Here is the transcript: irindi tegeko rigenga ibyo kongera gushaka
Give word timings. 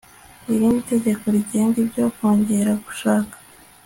irindi 0.53 0.81
tegeko 0.93 1.23
rigenga 1.35 1.75
ibyo 1.83 2.05
kongera 2.15 2.71
gushaka 2.85 3.35